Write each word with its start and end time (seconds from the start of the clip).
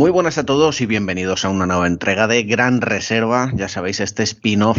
Muy 0.00 0.10
buenas 0.10 0.38
a 0.38 0.46
todos 0.46 0.80
y 0.80 0.86
bienvenidos 0.86 1.44
a 1.44 1.50
una 1.50 1.66
nueva 1.66 1.86
entrega 1.86 2.26
de 2.26 2.42
Gran 2.44 2.80
Reserva. 2.80 3.52
Ya 3.54 3.68
sabéis, 3.68 4.00
este 4.00 4.22
spin-off 4.22 4.78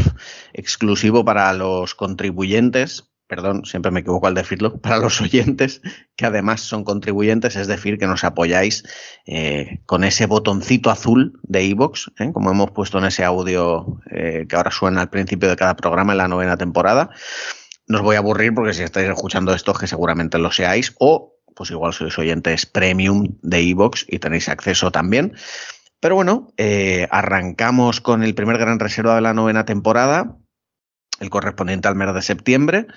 exclusivo 0.52 1.24
para 1.24 1.54
los 1.54 1.94
contribuyentes, 1.94 3.12
perdón, 3.28 3.64
siempre 3.66 3.92
me 3.92 4.00
equivoco 4.00 4.26
al 4.26 4.34
decirlo, 4.34 4.78
para 4.82 4.98
los 4.98 5.22
oyentes 5.22 5.84
que 6.16 6.26
además 6.26 6.62
son 6.62 6.84
contribuyentes, 6.84 7.56
es 7.56 7.68
decir, 7.68 8.00
que 8.00 8.08
nos 8.08 8.24
apoyáis 8.24 8.84
eh, 9.28 9.84
con 9.86 10.04
ese 10.04 10.26
botoncito 10.26 10.90
azul 10.90 11.40
de 11.44 11.66
iVoox, 11.66 12.08
¿eh? 12.18 12.32
como 12.34 12.50
hemos 12.50 12.72
puesto 12.72 12.98
en 12.98 13.06
ese 13.06 13.24
audio 13.24 14.02
eh, 14.10 14.48
que 14.50 14.56
ahora 14.56 14.72
suena 14.72 15.02
al 15.02 15.12
principio 15.12 15.50
de 15.50 15.56
cada 15.56 15.76
programa 15.76 16.14
en 16.14 16.18
la 16.18 16.30
novena 16.30 16.58
temporada. 16.58 17.12
No 17.86 18.00
os 18.00 18.04
voy 18.04 18.16
a 18.16 18.20
aburrir 18.20 18.56
porque 18.56 18.74
si 18.74 18.82
estáis 18.82 19.08
escuchando 19.08 19.54
esto, 19.54 19.76
que 19.76 19.86
seguramente 19.86 20.40
lo 20.40 20.52
seáis, 20.52 20.96
o 20.98 21.31
pues 21.62 21.70
igual 21.70 21.94
sois 21.94 22.18
oyentes 22.18 22.66
premium 22.66 23.38
de 23.44 23.60
Evox 23.60 24.08
y 24.10 24.18
tenéis 24.18 24.50
acceso 24.50 24.90
también. 24.90 25.36
Pero 26.00 26.16
bueno, 26.16 26.52
eh, 26.58 27.08
arrancamos 27.12 28.02
con 28.02 28.24
el 28.24 28.34
primer 28.34 28.58
gran 28.58 28.80
reserva 28.80 29.14
de 29.14 29.22
la 29.22 29.36
novena 29.36 29.64
temporada, 29.64 30.40
el 31.20 31.30
correspondiente 31.30 31.88
al 31.88 31.94
mes 31.94 32.16
de 32.16 32.24
septiembre. 32.24 32.88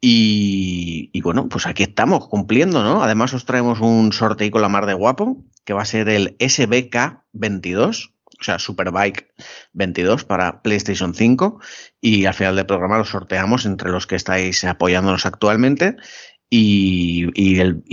Y, 0.00 1.10
y, 1.12 1.20
bueno, 1.20 1.48
pues 1.48 1.68
aquí 1.68 1.84
estamos 1.84 2.26
cumpliendo, 2.26 2.82
¿no? 2.82 3.04
Además 3.04 3.34
os 3.34 3.44
traemos 3.44 3.78
un 3.78 4.12
sorteo 4.12 4.50
con 4.50 4.62
la 4.62 4.68
mar 4.68 4.86
de 4.86 4.94
guapo, 4.94 5.36
que 5.64 5.72
va 5.72 5.82
a 5.82 5.84
ser 5.84 6.08
el 6.08 6.34
SBK 6.40 7.22
22, 7.34 8.12
o 8.40 8.44
sea, 8.44 8.58
Superbike 8.58 9.32
22 9.74 10.24
para 10.24 10.60
PlayStation 10.62 11.14
5. 11.14 11.60
Y 12.00 12.24
al 12.26 12.34
final 12.34 12.56
del 12.56 12.66
programa 12.66 12.98
lo 12.98 13.04
sorteamos 13.04 13.64
entre 13.64 13.92
los 13.92 14.08
que 14.08 14.16
estáis 14.16 14.64
apoyándonos 14.64 15.24
actualmente. 15.24 15.94
Y, 16.54 17.30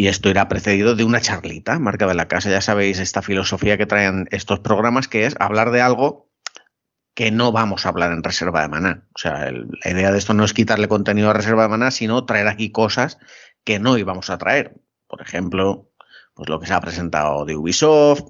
esto 0.06 0.30
irá 0.30 0.50
precedido 0.50 0.94
de 0.94 1.06
una 1.06 1.22
charlita, 1.22 1.80
marca 1.80 2.08
de 2.08 2.14
la 2.14 2.28
casa. 2.28 2.50
Ya 2.50 2.60
sabéis 2.60 3.00
esta 3.00 3.22
filosofía 3.22 3.78
que 3.78 3.86
traen 3.86 4.28
estos 4.32 4.60
programas, 4.60 5.08
que 5.08 5.26
es 5.26 5.38
hablar 5.40 5.72
de 5.72 5.80
algo 5.80 6.30
que 7.14 7.32
no 7.32 7.54
vamos 7.54 7.86
a 7.86 7.90
hablar 7.90 8.12
en 8.12 8.22
reserva 8.22 8.62
de 8.62 8.68
maná. 8.68 9.08
O 9.16 9.18
sea, 9.18 9.50
la 9.50 9.92
idea 9.92 10.12
de 10.12 10.18
esto 10.18 10.34
no 10.34 10.44
es 10.44 10.52
quitarle 10.52 10.90
contenido 10.90 11.30
a 11.30 11.34
reserva 11.34 11.64
de 11.64 11.70
maná, 11.70 11.90
sino 11.90 12.26
traer 12.26 12.50
aquí 12.50 12.70
cosas 12.70 13.18
que 13.64 13.80
no 13.80 13.98
íbamos 13.98 14.30
a 14.30 14.38
traer. 14.38 14.76
Por 15.08 15.22
ejemplo, 15.22 15.90
pues 16.34 16.50
lo 16.50 16.60
que 16.60 16.68
se 16.68 16.74
ha 16.74 16.82
presentado 16.82 17.46
de 17.46 17.56
Ubisoft, 17.56 18.24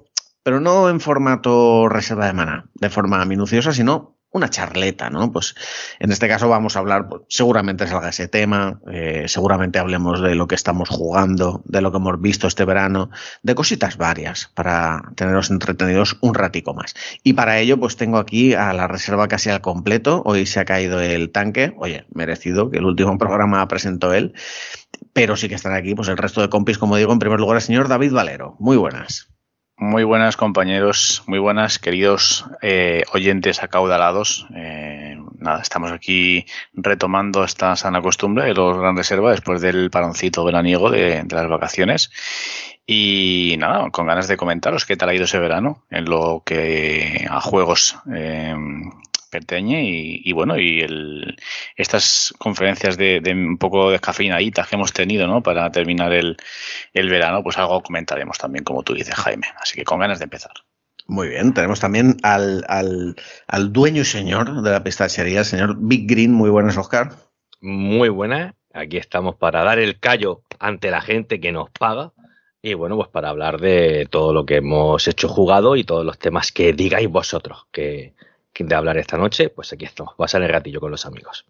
pero 0.44 0.60
no 0.60 0.88
en 0.90 1.00
formato 1.00 1.88
reserva 1.88 2.26
de 2.26 2.34
maná, 2.34 2.70
de 2.74 2.88
forma 2.88 3.24
minuciosa, 3.24 3.72
sino 3.72 4.19
una 4.32 4.48
charleta, 4.48 5.10
¿no? 5.10 5.32
Pues 5.32 5.54
en 5.98 6.12
este 6.12 6.28
caso 6.28 6.48
vamos 6.48 6.76
a 6.76 6.80
hablar, 6.80 7.08
pues, 7.08 7.22
seguramente 7.28 7.86
salga 7.86 8.10
ese 8.10 8.28
tema, 8.28 8.80
eh, 8.90 9.24
seguramente 9.26 9.78
hablemos 9.78 10.20
de 10.20 10.34
lo 10.34 10.46
que 10.46 10.54
estamos 10.54 10.88
jugando, 10.88 11.62
de 11.64 11.80
lo 11.80 11.90
que 11.90 11.98
hemos 11.98 12.20
visto 12.20 12.46
este 12.46 12.64
verano, 12.64 13.10
de 13.42 13.54
cositas 13.54 13.96
varias 13.96 14.50
para 14.54 15.02
teneros 15.16 15.50
entretenidos 15.50 16.16
un 16.20 16.34
ratico 16.34 16.74
más. 16.74 16.94
Y 17.24 17.32
para 17.32 17.58
ello, 17.58 17.78
pues 17.78 17.96
tengo 17.96 18.18
aquí 18.18 18.54
a 18.54 18.72
la 18.72 18.86
reserva 18.86 19.28
casi 19.28 19.50
al 19.50 19.60
completo. 19.60 20.22
Hoy 20.24 20.46
se 20.46 20.60
ha 20.60 20.64
caído 20.64 21.00
el 21.00 21.30
tanque, 21.30 21.74
oye, 21.78 22.06
merecido, 22.12 22.70
que 22.70 22.78
el 22.78 22.84
último 22.84 23.18
programa 23.18 23.66
presentó 23.68 24.14
él, 24.14 24.34
pero 25.12 25.36
sí 25.36 25.48
que 25.48 25.54
están 25.56 25.74
aquí, 25.74 25.94
pues 25.94 26.08
el 26.08 26.16
resto 26.16 26.40
de 26.40 26.48
compis, 26.48 26.78
como 26.78 26.96
digo, 26.96 27.12
en 27.12 27.18
primer 27.18 27.40
lugar 27.40 27.56
el 27.56 27.62
señor 27.62 27.88
David 27.88 28.12
Valero. 28.12 28.56
Muy 28.58 28.76
buenas. 28.76 29.29
Muy 29.82 30.04
buenas 30.04 30.36
compañeros, 30.36 31.22
muy 31.26 31.38
buenas 31.38 31.78
queridos 31.78 32.44
eh, 32.60 33.02
oyentes 33.14 33.62
acaudalados. 33.62 34.46
Eh, 34.54 35.18
nada, 35.38 35.62
estamos 35.62 35.90
aquí 35.90 36.44
retomando 36.74 37.42
esta 37.44 37.74
sana 37.76 38.02
costumbre 38.02 38.44
de 38.44 38.52
los 38.52 38.76
Gran 38.76 38.94
Reserva 38.94 39.30
después 39.30 39.62
del 39.62 39.90
paroncito 39.90 40.44
veraniego 40.44 40.90
de, 40.90 41.22
de 41.22 41.34
las 41.34 41.48
vacaciones. 41.48 42.10
Y 42.86 43.56
nada, 43.58 43.88
con 43.90 44.06
ganas 44.06 44.28
de 44.28 44.36
comentaros 44.36 44.84
qué 44.84 44.98
tal 44.98 45.08
ha 45.08 45.14
ido 45.14 45.24
ese 45.24 45.38
verano 45.38 45.82
en 45.88 46.04
lo 46.04 46.42
que 46.44 47.26
a 47.30 47.40
juegos 47.40 47.96
eh, 48.12 48.54
pertenece 49.30 49.82
y, 49.82 50.22
y, 50.24 50.32
bueno, 50.32 50.58
y 50.58 50.80
el, 50.80 51.36
estas 51.76 52.34
conferencias 52.38 52.96
de, 52.96 53.20
de, 53.20 53.32
un 53.32 53.58
poco 53.58 53.90
descafeinaditas 53.90 54.68
que 54.68 54.76
hemos 54.76 54.92
tenido, 54.92 55.26
¿no? 55.26 55.42
Para 55.42 55.70
terminar 55.70 56.12
el, 56.12 56.36
el 56.92 57.08
verano, 57.08 57.42
pues 57.42 57.56
algo 57.58 57.82
comentaremos 57.82 58.38
también, 58.38 58.64
como 58.64 58.82
tú 58.82 58.94
dices, 58.94 59.14
Jaime. 59.14 59.46
Así 59.60 59.76
que 59.76 59.84
con 59.84 60.00
ganas 60.00 60.18
de 60.18 60.24
empezar. 60.24 60.52
Muy 61.06 61.28
bien, 61.28 61.54
tenemos 61.54 61.80
también 61.80 62.16
al, 62.22 62.64
al, 62.68 63.16
al 63.48 63.72
dueño 63.72 64.02
y 64.02 64.04
señor 64.04 64.62
de 64.62 64.70
la 64.70 64.84
pistachería, 64.84 65.40
el 65.40 65.44
señor 65.44 65.76
Big 65.78 66.08
Green. 66.08 66.32
Muy 66.32 66.50
buenas, 66.50 66.76
Oscar. 66.76 67.10
Muy 67.60 68.08
buenas. 68.08 68.54
Aquí 68.72 68.96
estamos 68.96 69.34
para 69.34 69.64
dar 69.64 69.78
el 69.78 69.98
callo 69.98 70.42
ante 70.60 70.90
la 70.90 71.00
gente 71.00 71.40
que 71.40 71.50
nos 71.50 71.70
paga. 71.70 72.12
Y 72.62 72.74
bueno, 72.74 72.96
pues 72.96 73.08
para 73.08 73.30
hablar 73.30 73.58
de 73.60 74.06
todo 74.10 74.32
lo 74.32 74.44
que 74.44 74.56
hemos 74.56 75.08
hecho 75.08 75.28
jugado 75.28 75.76
y 75.76 75.84
todos 75.84 76.04
los 76.04 76.18
temas 76.18 76.52
que 76.52 76.72
digáis 76.74 77.08
vosotros 77.08 77.66
que, 77.72 78.14
de 78.58 78.74
hablar 78.74 78.98
esta 78.98 79.16
noche, 79.16 79.48
pues 79.48 79.72
aquí 79.72 79.84
estamos. 79.84 80.14
Va 80.20 80.26
a 80.26 80.28
ser 80.28 80.42
el 80.42 80.50
ratillo 80.50 80.80
con 80.80 80.90
los 80.90 81.06
amigos. 81.06 81.46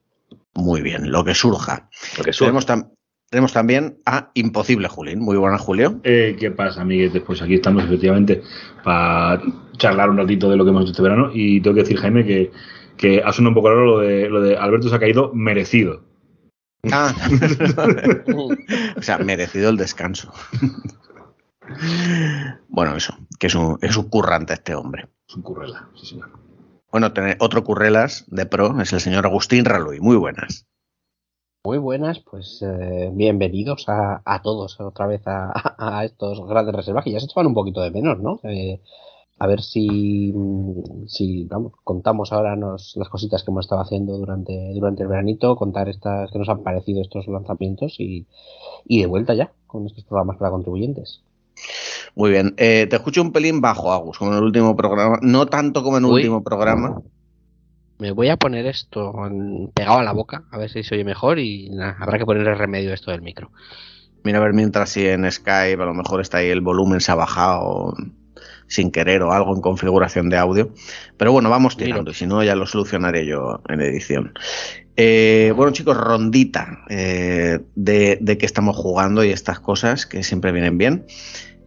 Muy 0.54 0.80
bien, 0.82 1.10
lo 1.10 1.24
que 1.24 1.34
surja. 1.34 1.88
Lo 2.18 2.24
que 2.24 2.32
surja. 2.32 2.46
Tenemos, 2.46 2.66
tam 2.66 2.90
tenemos, 3.30 3.52
también 3.52 3.98
a 4.06 4.30
Imposible 4.34 4.88
Julín. 4.88 5.20
Muy 5.20 5.36
buenas, 5.36 5.60
Julio. 5.60 6.00
Eh, 6.02 6.36
¿Qué 6.38 6.50
pasa, 6.50 6.82
amiguetes? 6.82 7.22
Pues 7.22 7.42
aquí 7.42 7.54
estamos 7.54 7.84
efectivamente 7.84 8.42
para 8.82 9.40
charlar 9.76 10.10
un 10.10 10.16
ratito 10.16 10.50
de 10.50 10.56
lo 10.56 10.64
que 10.64 10.70
hemos 10.70 10.82
hecho 10.82 10.92
este 10.92 11.02
verano. 11.02 11.30
Y 11.32 11.60
tengo 11.60 11.74
que 11.74 11.82
decir, 11.82 11.98
Jaime, 11.98 12.24
que, 12.24 12.50
que 12.96 13.22
ha 13.24 13.32
sonado 13.32 13.50
un 13.50 13.54
poco 13.54 13.70
raro 13.70 13.86
lo 13.86 13.98
de, 13.98 14.28
lo 14.28 14.40
de 14.40 14.56
Alberto 14.56 14.88
se 14.88 14.96
ha 14.96 15.00
caído 15.00 15.32
merecido. 15.32 16.02
Ah, 16.90 17.14
o 18.96 19.02
sea, 19.02 19.18
merecido 19.18 19.70
el 19.70 19.76
descanso. 19.76 20.32
bueno, 22.68 22.96
eso, 22.96 23.16
que 23.38 23.48
es 23.48 23.54
un, 23.54 23.78
es 23.82 23.96
un 23.96 24.08
currante 24.08 24.54
este 24.54 24.74
hombre. 24.74 25.08
Es 25.28 25.36
un 25.36 25.42
currela, 25.42 25.88
sí, 25.94 26.06
señor. 26.06 26.49
Bueno, 26.92 27.12
tener 27.12 27.36
otro 27.38 27.62
currelas 27.62 28.24
de 28.26 28.46
pro 28.46 28.80
es 28.80 28.92
el 28.92 29.00
señor 29.00 29.24
Agustín 29.24 29.64
Raluy. 29.64 30.00
Muy 30.00 30.16
buenas. 30.16 30.66
Muy 31.64 31.78
buenas, 31.78 32.18
pues 32.18 32.62
eh, 32.62 33.10
bienvenidos 33.12 33.88
a, 33.88 34.22
a, 34.24 34.42
todos 34.42 34.80
otra 34.80 35.06
vez 35.06 35.22
a, 35.26 36.04
estos 36.04 36.44
grandes 36.48 36.74
reservas 36.74 37.04
que 37.04 37.12
ya 37.12 37.20
se 37.20 37.26
echaban 37.26 37.46
un 37.46 37.54
poquito 37.54 37.80
de 37.80 37.92
menos, 37.92 38.18
¿no? 38.18 38.40
Eh, 38.42 38.80
a 39.38 39.46
ver 39.46 39.60
si, 39.60 40.34
si 41.06 41.44
vamos, 41.44 41.74
contamos 41.84 42.32
ahora 42.32 42.56
nos, 42.56 42.96
las 42.96 43.08
cositas 43.08 43.44
que 43.44 43.52
hemos 43.52 43.66
estado 43.66 43.82
haciendo 43.82 44.18
durante, 44.18 44.72
durante 44.74 45.02
el 45.02 45.08
veranito, 45.08 45.54
contar 45.54 45.88
estas 45.88 46.30
que 46.32 46.38
nos 46.38 46.48
han 46.48 46.62
parecido 46.62 47.02
estos 47.02 47.28
lanzamientos 47.28 48.00
y, 48.00 48.26
y 48.84 49.00
de 49.00 49.06
vuelta 49.06 49.34
ya 49.34 49.52
con 49.66 49.86
estos 49.86 50.04
programas 50.04 50.38
para 50.38 50.50
contribuyentes. 50.50 51.22
Muy 52.14 52.30
bien. 52.30 52.54
Eh, 52.56 52.86
te 52.88 52.96
escucho 52.96 53.22
un 53.22 53.32
pelín 53.32 53.60
bajo, 53.60 53.92
Agus, 53.92 54.18
como 54.18 54.32
en 54.32 54.38
el 54.38 54.44
último 54.44 54.76
programa. 54.76 55.18
No 55.22 55.46
tanto 55.46 55.82
como 55.82 55.98
en 55.98 56.04
el 56.04 56.10
Uy. 56.10 56.16
último 56.16 56.42
programa. 56.42 57.00
Me 57.98 58.12
voy 58.12 58.30
a 58.30 58.38
poner 58.38 58.64
esto 58.66 59.12
pegado 59.74 59.98
a 59.98 60.02
la 60.02 60.12
boca, 60.12 60.44
a 60.50 60.56
ver 60.56 60.70
si 60.70 60.82
se 60.82 60.94
oye 60.94 61.04
mejor 61.04 61.38
y 61.38 61.68
nah, 61.68 61.94
habrá 62.00 62.18
que 62.18 62.24
ponerle 62.24 62.54
remedio 62.54 62.92
a 62.92 62.94
esto 62.94 63.10
del 63.10 63.20
micro. 63.20 63.50
Mira 64.24 64.38
a 64.38 64.40
ver 64.40 64.54
mientras 64.54 64.88
si 64.88 65.06
en 65.06 65.30
Skype 65.30 65.82
a 65.82 65.86
lo 65.86 65.92
mejor 65.92 66.22
está 66.22 66.38
ahí 66.38 66.48
el 66.48 66.62
volumen 66.62 67.00
se 67.00 67.12
ha 67.12 67.14
bajado 67.14 67.94
sin 68.68 68.90
querer 68.90 69.22
o 69.22 69.32
algo 69.32 69.54
en 69.54 69.60
configuración 69.60 70.30
de 70.30 70.38
audio. 70.38 70.72
Pero 71.18 71.32
bueno, 71.32 71.50
vamos 71.50 71.76
tirando 71.76 72.12
y 72.12 72.14
si 72.14 72.26
no 72.26 72.42
ya 72.42 72.54
lo 72.54 72.64
solucionaré 72.64 73.26
yo 73.26 73.60
en 73.68 73.82
edición. 73.82 74.32
Eh, 74.96 75.52
bueno 75.54 75.72
chicos, 75.72 75.96
rondita 75.96 76.84
eh, 76.88 77.60
de, 77.74 78.18
de 78.20 78.38
qué 78.38 78.46
estamos 78.46 78.76
jugando 78.76 79.24
y 79.24 79.30
estas 79.30 79.60
cosas 79.60 80.06
que 80.06 80.22
siempre 80.22 80.52
vienen 80.52 80.78
bien. 80.78 81.04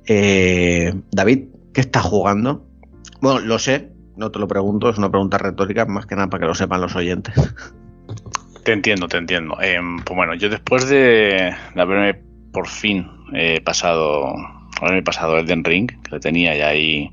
Eh, 0.05 0.93
David, 1.11 1.45
¿qué 1.73 1.81
estás 1.81 2.03
jugando? 2.03 2.65
Bueno, 3.21 3.39
lo 3.39 3.59
sé, 3.59 3.89
no 4.17 4.31
te 4.31 4.39
lo 4.39 4.47
pregunto, 4.47 4.89
es 4.89 4.97
una 4.97 5.09
pregunta 5.09 5.37
retórica, 5.37 5.85
más 5.85 6.05
que 6.05 6.15
nada 6.15 6.29
para 6.29 6.41
que 6.41 6.47
lo 6.47 6.55
sepan 6.55 6.81
los 6.81 6.95
oyentes. 6.95 7.33
Te 8.63 8.71
entiendo, 8.71 9.07
te 9.07 9.17
entiendo. 9.17 9.57
Eh, 9.61 9.79
pues 10.05 10.15
bueno, 10.15 10.35
yo 10.35 10.49
después 10.49 10.87
de, 10.87 11.53
haberme 11.75 12.21
por 12.53 12.67
fin 12.67 13.07
eh, 13.33 13.61
pasado, 13.61 14.33
haberme 14.81 15.03
pasado 15.03 15.37
el 15.37 15.45
Den 15.45 15.63
Ring, 15.63 15.89
que 16.01 16.11
le 16.11 16.19
tenía 16.19 16.55
ya 16.55 16.69
ahí 16.69 17.11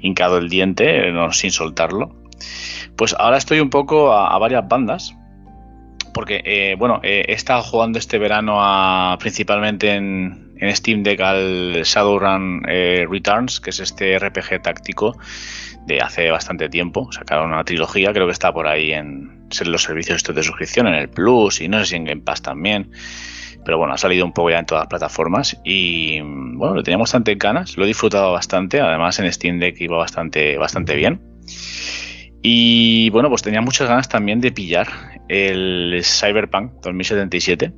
hincado 0.00 0.38
el 0.38 0.50
diente, 0.50 1.10
no, 1.10 1.32
sin 1.32 1.50
soltarlo, 1.50 2.14
pues 2.96 3.14
ahora 3.18 3.38
estoy 3.38 3.60
un 3.60 3.70
poco 3.70 4.12
a, 4.12 4.38
varias 4.38 4.68
bandas 4.68 5.16
porque, 6.12 6.42
eh, 6.44 6.76
bueno, 6.78 7.00
eh, 7.02 7.24
he 7.28 7.32
estado 7.32 7.62
jugando 7.62 7.98
este 7.98 8.18
verano 8.18 8.58
a, 8.58 9.16
principalmente 9.18 9.94
en, 9.94 10.43
en 10.56 10.74
Steam 10.74 11.02
Deck 11.02 11.20
al 11.20 11.82
Shadowrun 11.84 12.62
eh, 12.68 13.06
Returns, 13.08 13.60
que 13.60 13.70
es 13.70 13.80
este 13.80 14.18
RPG 14.18 14.62
táctico 14.62 15.16
de 15.86 16.00
hace 16.00 16.30
bastante 16.30 16.68
tiempo. 16.68 17.10
Sacaron 17.12 17.52
una 17.52 17.64
trilogía, 17.64 18.12
creo 18.12 18.26
que 18.26 18.32
está 18.32 18.52
por 18.52 18.66
ahí 18.66 18.92
en 18.92 19.48
los 19.64 19.82
servicios 19.82 20.16
estos 20.16 20.34
de 20.34 20.42
suscripción, 20.42 20.86
en 20.86 20.94
el 20.94 21.08
Plus 21.08 21.60
y 21.60 21.68
no 21.68 21.78
sé 21.80 21.86
si 21.86 21.96
en 21.96 22.04
Game 22.04 22.22
Pass 22.22 22.42
también. 22.42 22.90
Pero 23.64 23.78
bueno, 23.78 23.94
ha 23.94 23.98
salido 23.98 24.26
un 24.26 24.32
poco 24.32 24.50
ya 24.50 24.58
en 24.58 24.66
todas 24.66 24.82
las 24.82 24.88
plataformas 24.88 25.58
y 25.64 26.20
bueno, 26.20 26.74
lo 26.74 26.82
tenía 26.82 26.98
bastante 26.98 27.34
ganas, 27.36 27.76
lo 27.78 27.84
he 27.84 27.86
disfrutado 27.86 28.32
bastante, 28.32 28.80
además 28.80 29.18
en 29.20 29.32
Steam 29.32 29.58
Deck 29.58 29.80
iba 29.80 29.96
bastante, 29.96 30.58
bastante 30.58 30.94
bien. 30.96 31.20
Y 32.42 33.08
bueno, 33.08 33.30
pues 33.30 33.40
tenía 33.40 33.62
muchas 33.62 33.88
ganas 33.88 34.08
también 34.08 34.40
de 34.42 34.52
pillar 34.52 34.88
el 35.28 36.02
Cyberpunk 36.04 36.72
2077, 36.82 37.72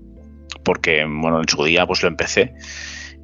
porque 0.66 1.06
bueno, 1.08 1.40
en 1.40 1.48
su 1.48 1.64
día 1.64 1.86
pues 1.86 2.02
lo 2.02 2.08
empecé. 2.08 2.52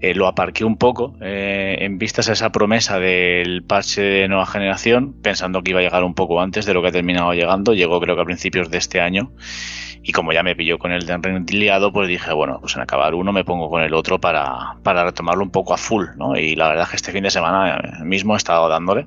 Eh, 0.01 0.15
lo 0.15 0.27
aparqué 0.27 0.65
un 0.65 0.77
poco 0.77 1.15
eh, 1.21 1.77
en 1.81 1.99
vistas 1.99 2.29
a 2.29 2.33
esa 2.33 2.51
promesa 2.51 2.99
del 2.99 3.63
parche 3.65 4.01
de 4.01 4.29
nueva 4.29 4.47
generación, 4.47 5.15
pensando 5.23 5.63
que 5.63 5.71
iba 5.71 5.81
a 5.81 5.83
llegar 5.83 6.03
un 6.03 6.15
poco 6.15 6.41
antes 6.41 6.67
de 6.67 6.75
lo 6.75 6.83
que 6.83 6.89
ha 6.89 6.93
terminado 6.93 7.35
llegando. 7.35 7.75
Llegó 7.75 8.01
creo 8.01 8.17
que 8.17 8.23
a 8.23 8.25
principios 8.25 8.71
de 8.71 8.79
este 8.79 9.01
año. 9.01 9.33
Y 10.05 10.13
como 10.13 10.33
ya 10.33 10.43
me 10.43 10.57
pilló 10.57 10.79
con 10.79 10.91
el 10.91 11.07
de 11.07 11.45
liado, 11.53 11.93
pues 11.93 12.09
dije, 12.09 12.33
bueno, 12.33 12.59
pues 12.61 12.75
en 12.75 12.83
acabar 12.83 13.15
uno 13.15 13.33
me 13.33 13.45
pongo 13.45 13.71
con 13.71 13.83
el 13.83 13.95
otro 13.95 14.21
para, 14.21 14.77
para 14.83 15.05
retomarlo 15.05 15.45
un 15.45 15.51
poco 15.51 15.75
a 15.75 15.77
full, 15.77 16.07
¿no? 16.17 16.37
Y 16.37 16.57
la 16.57 16.69
verdad 16.69 16.85
es 16.85 16.91
que 16.91 16.97
este 16.97 17.13
fin 17.13 17.23
de 17.23 17.31
semana 17.31 18.03
mismo 18.05 18.35
he 18.35 18.37
estado 18.37 18.69
dándole 18.69 19.07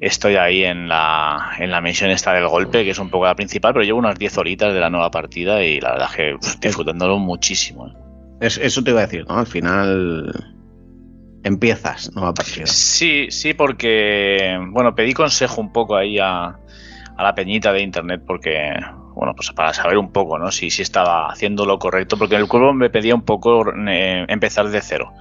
estoy 0.00 0.36
ahí 0.36 0.64
en 0.64 0.88
la, 0.88 1.52
en 1.58 1.70
la 1.70 1.80
misión 1.80 2.10
esta 2.10 2.32
del 2.32 2.46
golpe, 2.46 2.84
que 2.84 2.90
es 2.90 2.98
un 2.98 3.10
poco 3.10 3.26
la 3.26 3.34
principal, 3.34 3.72
pero 3.72 3.84
llevo 3.84 3.98
unas 3.98 4.18
10 4.18 4.38
horitas 4.38 4.72
de 4.72 4.80
la 4.80 4.90
nueva 4.90 5.10
partida 5.10 5.62
y 5.62 5.80
la 5.80 5.92
verdad 5.92 6.08
es 6.10 6.16
que 6.16 6.36
disfrutándolo 6.60 7.18
muchísimo. 7.18 7.88
¿eh? 7.88 7.92
eso 8.40 8.84
te 8.84 8.90
iba 8.90 9.00
a 9.00 9.06
decir, 9.06 9.26
¿no? 9.28 9.38
Al 9.38 9.46
final 9.46 10.54
empiezas 11.42 12.14
nueva 12.14 12.34
partida. 12.34 12.66
Sí, 12.66 13.26
sí, 13.30 13.54
porque, 13.54 14.58
bueno, 14.70 14.94
pedí 14.94 15.12
consejo 15.12 15.60
un 15.60 15.72
poco 15.72 15.96
ahí 15.96 16.18
a, 16.18 16.58
a 17.16 17.22
la 17.22 17.34
peñita 17.34 17.72
de 17.72 17.82
internet 17.82 18.22
porque, 18.26 18.74
bueno, 19.18 19.34
pues 19.34 19.50
para 19.50 19.74
saber 19.74 19.98
un 19.98 20.12
poco, 20.12 20.38
¿no? 20.38 20.52
Si, 20.52 20.70
si 20.70 20.82
estaba 20.82 21.26
haciendo 21.26 21.66
lo 21.66 21.80
correcto, 21.80 22.16
porque 22.16 22.36
el 22.36 22.46
cuervo 22.46 22.72
me 22.72 22.88
pedía 22.88 23.16
un 23.16 23.22
poco 23.22 23.64
eh, 23.88 24.24
empezar 24.28 24.68
de 24.68 24.80
cero. 24.80 25.12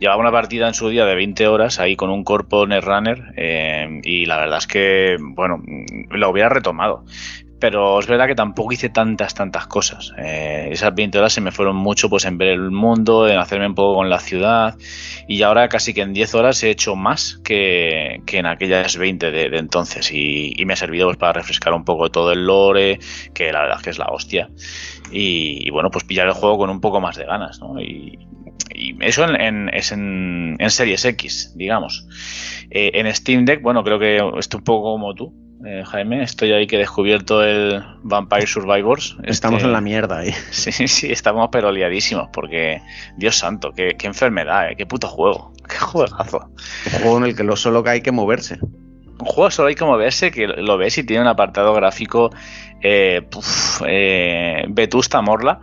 Llevaba 0.00 0.18
una 0.18 0.32
partida 0.32 0.66
en 0.68 0.72
su 0.72 0.88
día 0.88 1.04
de 1.04 1.14
20 1.14 1.46
horas 1.46 1.78
ahí 1.78 1.96
con 1.96 2.08
un 2.08 2.24
cuerpo 2.24 2.66
Netrunner 2.66 3.34
eh, 3.36 4.00
y 4.04 4.24
la 4.24 4.38
verdad 4.38 4.56
es 4.56 4.66
que, 4.66 5.16
bueno, 5.20 5.62
lo 6.12 6.30
hubiera 6.30 6.48
retomado. 6.48 7.04
Pero 7.58 7.98
es 7.98 8.06
verdad 8.06 8.26
que 8.26 8.34
tampoco 8.34 8.72
hice 8.72 8.90
tantas, 8.90 9.34
tantas 9.34 9.66
cosas. 9.66 10.12
Eh, 10.18 10.68
esas 10.70 10.94
20 10.94 11.18
horas 11.18 11.32
se 11.32 11.40
me 11.40 11.52
fueron 11.52 11.76
mucho 11.76 12.10
pues 12.10 12.26
en 12.26 12.36
ver 12.36 12.48
el 12.48 12.70
mundo, 12.70 13.26
en 13.28 13.38
hacerme 13.38 13.66
un 13.66 13.74
poco 13.74 13.94
con 13.94 14.10
la 14.10 14.20
ciudad. 14.20 14.76
Y 15.26 15.42
ahora 15.42 15.68
casi 15.68 15.94
que 15.94 16.02
en 16.02 16.12
10 16.12 16.34
horas 16.34 16.62
he 16.62 16.70
hecho 16.70 16.96
más 16.96 17.40
que, 17.42 18.20
que 18.26 18.38
en 18.38 18.46
aquellas 18.46 18.96
20 18.96 19.30
de, 19.30 19.56
entonces. 19.56 20.10
Y, 20.12 20.54
me 20.66 20.74
ha 20.74 20.76
servido 20.76 21.06
pues, 21.06 21.16
para 21.16 21.32
refrescar 21.34 21.72
un 21.72 21.84
poco 21.84 22.10
todo 22.10 22.32
el 22.32 22.44
lore, 22.44 22.98
que 23.32 23.52
la 23.52 23.62
verdad 23.62 23.76
es 23.78 23.84
que 23.84 23.90
es 23.90 23.98
la 23.98 24.06
hostia. 24.06 24.50
Y, 25.10 25.70
bueno, 25.70 25.90
pues 25.90 26.04
pillar 26.04 26.26
el 26.26 26.32
juego 26.32 26.58
con 26.58 26.70
un 26.70 26.80
poco 26.80 27.00
más 27.00 27.16
de 27.16 27.24
ganas, 27.24 27.60
¿no? 27.60 27.80
Y, 27.80 28.18
y 28.74 28.96
eso 29.00 29.24
en, 29.24 29.68
es 29.72 29.92
en, 29.92 30.56
en, 30.58 30.70
Series 30.70 31.04
X, 31.04 31.52
digamos. 31.54 32.06
Eh, 32.70 32.90
en 32.94 33.14
Steam 33.14 33.44
Deck, 33.44 33.62
bueno, 33.62 33.82
creo 33.84 33.98
que 33.98 34.20
estoy 34.38 34.58
un 34.58 34.64
poco 34.64 34.92
como 34.92 35.14
tú, 35.14 35.45
eh, 35.64 35.82
Jaime. 35.84 36.22
Estoy 36.22 36.52
ahí 36.52 36.66
que 36.66 36.76
he 36.76 36.78
descubierto 36.78 37.42
el 37.42 37.82
Vampire 38.02 38.46
Survivors. 38.46 39.16
Estamos 39.22 39.58
este 39.58 39.66
en 39.66 39.72
la 39.72 39.80
mierda 39.80 40.18
ahí. 40.18 40.32
Sí, 40.50 40.72
sí, 40.72 41.10
estamos 41.10 41.48
pero 41.50 41.72
liadísimos 41.72 42.28
porque, 42.32 42.82
Dios 43.16 43.36
santo, 43.36 43.72
qué, 43.72 43.96
enfermedad, 44.02 44.70
eh, 44.70 44.76
qué 44.76 44.86
puto 44.86 45.08
juego, 45.08 45.52
qué 45.68 45.76
juegazo. 45.76 46.50
Un 46.92 47.00
juego 47.00 47.18
en 47.18 47.24
el 47.24 47.36
que 47.36 47.44
lo 47.44 47.56
solo 47.56 47.82
que 47.82 47.90
hay 47.90 48.00
que 48.00 48.12
moverse. 48.12 48.58
Un 49.18 49.26
juego 49.26 49.50
solo 49.50 49.68
hay 49.68 49.74
que 49.74 49.84
moverse, 49.84 50.30
que 50.30 50.46
lo 50.46 50.76
ves 50.76 50.98
y 50.98 51.04
tiene 51.04 51.22
un 51.22 51.28
apartado 51.28 51.72
gráfico 51.72 52.30
eh, 52.82 53.26
vetusta 54.68 55.22
morla, 55.22 55.60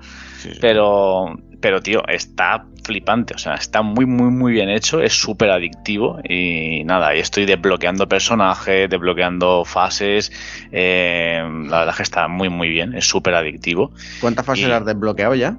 pero 0.60 1.36
pero 1.63 1.81
tío, 1.81 2.06
está 2.10 2.66
flipante, 2.83 3.33
o 3.33 3.38
sea, 3.38 3.56
está 3.56 3.81
muy, 3.81 4.06
muy, 4.06 4.30
muy 4.30 4.51
bien 4.51 4.69
hecho, 4.69 5.01
es 5.01 5.13
súper 5.13 5.50
adictivo 5.50 6.19
y 6.27 6.83
nada, 6.85 7.15
y 7.15 7.19
estoy 7.19 7.45
desbloqueando 7.45 8.07
personajes, 8.07 8.89
desbloqueando 8.89 9.65
fases, 9.65 10.31
eh, 10.71 11.41
la 11.69 11.80
verdad 11.80 11.89
es 11.89 11.97
que 11.97 12.03
está 12.03 12.27
muy, 12.27 12.50
muy 12.50 12.69
bien, 12.69 12.94
es 12.94 13.07
súper 13.07 13.35
adictivo. 13.35 13.91
¿Cuántas 14.21 14.45
fases 14.45 14.69
has 14.69 14.85
desbloqueado 14.85 15.35
ya? 15.35 15.57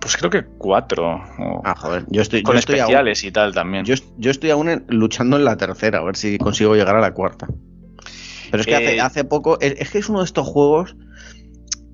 Pues 0.00 0.16
creo 0.16 0.30
que 0.30 0.44
cuatro. 0.44 1.20
Ah, 1.64 1.74
joder. 1.76 2.04
Yo 2.08 2.22
estoy, 2.22 2.42
con 2.42 2.56
especiales 2.56 3.24
y 3.24 3.32
tal 3.32 3.52
también. 3.52 3.84
Yo, 3.84 3.96
yo, 4.16 4.30
estoy 4.30 4.50
aún 4.50 4.84
luchando 4.88 5.36
en 5.36 5.44
la 5.44 5.56
tercera, 5.56 5.98
a 5.98 6.04
ver 6.04 6.16
si 6.16 6.38
consigo 6.38 6.76
llegar 6.76 6.96
a 6.96 7.00
la 7.00 7.12
cuarta. 7.12 7.48
Pero 8.50 8.60
es 8.60 8.66
que 8.66 8.76
hace, 8.76 8.96
eh, 8.96 9.00
hace, 9.00 9.24
poco. 9.24 9.58
es, 9.60 9.90
que 9.90 9.98
es 9.98 10.08
uno 10.08 10.20
de 10.20 10.24
estos 10.24 10.46
juegos 10.46 10.96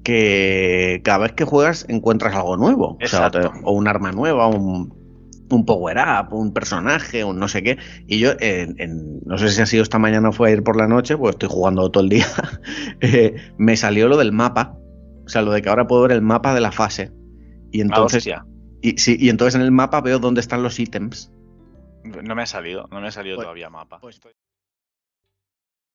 que 0.05 1.01
cada 1.03 1.19
vez 1.19 1.33
que 1.33 1.45
juegas 1.45 1.87
encuentras 1.89 2.35
algo 2.35 2.57
nuevo. 2.57 2.99
O, 3.65 3.73
un 3.73 3.89
arma 3.89 4.13
nueva, 4.13 4.47
un, 4.47 4.95
un 5.51 5.65
power 5.65 5.97
up, 5.99 6.33
un 6.33 6.53
personaje, 6.53 7.25
un 7.25 7.39
no 7.39 7.49
sé 7.49 7.63
qué. 7.63 7.79
Y 8.07 8.21
yo, 8.21 8.33
no 9.25 9.39
sé 9.39 9.49
si 9.49 9.63
ha 9.63 9.67
sido 9.67 9.83
esta 9.83 9.99
mañana 9.99 10.29
o 10.29 10.33
fue 10.33 10.49
ayer 10.49 10.63
por 10.63 10.77
la 10.77 10.87
noche, 10.87 11.17
pues 11.17 11.35
estoy 11.35 11.49
jugando 11.49 11.91
todo 11.91 12.05
el 12.05 12.11
día. 12.11 12.27
Eh, 13.01 13.35
me 13.59 13.77
salió 13.77 14.09
lo 14.09 14.17
del 14.17 14.33
mapa. 14.33 14.79
O 15.27 15.29
sea, 15.29 15.43
lo 15.43 15.53
de 15.53 15.63
que 15.63 15.69
ahora 15.69 15.87
puedo 15.87 16.03
ver 16.03 16.13
el 16.13 16.23
mapa 16.23 16.55
de 16.55 16.61
la 16.61 16.71
fase. 16.71 17.11
Y 17.73 17.81
ah, 17.81 17.85
entonces. 17.85 18.29
y, 18.83 18.99
sí, 18.99 19.17
y 19.19 19.31
entonces 19.31 19.55
en 19.57 19.63
el 19.63 19.73
mapa 19.73 20.01
veo 20.01 20.19
dónde 20.19 20.41
están 20.41 20.63
los 20.63 20.79
ítems. 20.79 21.33
No 22.05 22.35
me 22.35 22.43
ha 22.43 22.47
salido, 22.47 22.87
no 22.91 23.01
me 23.01 23.09
ha 23.09 23.11
salido 23.11 23.37
pues 23.37 23.47
todavía 23.47 23.71
mapa. 23.71 23.99
Pues 24.01 24.21